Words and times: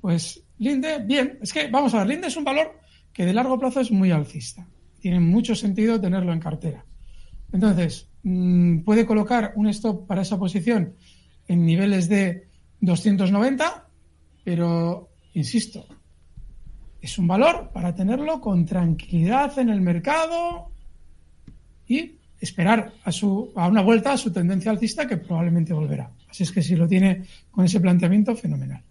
Pues 0.00 0.42
Linde, 0.58 0.98
bien, 1.04 1.38
es 1.42 1.52
que 1.52 1.68
vamos 1.68 1.94
a 1.94 1.98
ver, 1.98 2.08
Linde 2.08 2.28
es 2.28 2.36
un 2.36 2.44
valor 2.44 2.78
que 3.12 3.24
de 3.24 3.32
largo 3.32 3.58
plazo 3.58 3.80
es 3.80 3.90
muy 3.90 4.10
alcista. 4.10 4.66
Tiene 5.00 5.20
mucho 5.20 5.54
sentido 5.54 6.00
tenerlo 6.00 6.32
en 6.32 6.40
cartera. 6.40 6.84
Entonces, 7.52 8.08
mm, 8.22 8.80
puede 8.80 9.06
colocar 9.06 9.52
un 9.56 9.68
stop 9.68 10.06
para 10.06 10.22
esa 10.22 10.38
posición 10.38 10.94
en 11.46 11.64
niveles 11.64 12.08
de 12.08 12.48
290, 12.80 13.88
pero, 14.44 15.10
insisto, 15.34 15.86
es 17.00 17.18
un 17.18 17.26
valor 17.26 17.70
para 17.72 17.94
tenerlo 17.94 18.40
con 18.40 18.66
tranquilidad 18.66 19.58
en 19.58 19.70
el 19.70 19.80
mercado 19.80 20.70
y 21.86 22.16
esperar 22.40 22.92
a, 23.04 23.12
su, 23.12 23.52
a 23.56 23.66
una 23.66 23.82
vuelta 23.82 24.12
a 24.12 24.18
su 24.18 24.32
tendencia 24.32 24.70
alcista 24.70 25.06
que 25.06 25.16
probablemente 25.16 25.72
volverá. 25.72 26.12
Así 26.28 26.42
es 26.42 26.52
que 26.52 26.62
si 26.62 26.76
lo 26.76 26.86
tiene 26.86 27.24
con 27.50 27.64
ese 27.64 27.80
planteamiento, 27.80 28.36
fenomenal. 28.36 28.82